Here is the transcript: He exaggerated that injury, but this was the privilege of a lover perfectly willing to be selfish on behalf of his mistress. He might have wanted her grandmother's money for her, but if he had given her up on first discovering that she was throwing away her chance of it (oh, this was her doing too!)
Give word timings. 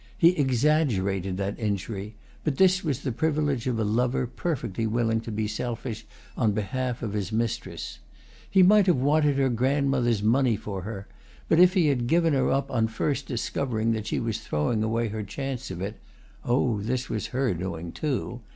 He 0.17 0.29
exaggerated 0.35 1.37
that 1.37 1.59
injury, 1.59 2.15
but 2.43 2.57
this 2.57 2.83
was 2.83 3.01
the 3.01 3.11
privilege 3.11 3.67
of 3.67 3.77
a 3.77 3.83
lover 3.83 4.25
perfectly 4.25 4.87
willing 4.87 5.21
to 5.21 5.31
be 5.31 5.47
selfish 5.47 6.07
on 6.35 6.53
behalf 6.53 7.03
of 7.03 7.13
his 7.13 7.31
mistress. 7.31 7.99
He 8.49 8.63
might 8.63 8.87
have 8.87 8.95
wanted 8.97 9.37
her 9.37 9.47
grandmother's 9.47 10.23
money 10.23 10.55
for 10.55 10.81
her, 10.81 11.07
but 11.47 11.59
if 11.59 11.75
he 11.75 11.85
had 11.89 12.07
given 12.07 12.33
her 12.33 12.49
up 12.49 12.71
on 12.71 12.87
first 12.87 13.27
discovering 13.27 13.91
that 13.91 14.07
she 14.07 14.19
was 14.19 14.39
throwing 14.39 14.81
away 14.81 15.09
her 15.09 15.21
chance 15.21 15.69
of 15.69 15.83
it 15.83 15.99
(oh, 16.43 16.79
this 16.81 17.07
was 17.07 17.27
her 17.27 17.53
doing 17.53 17.91
too!) 17.91 18.41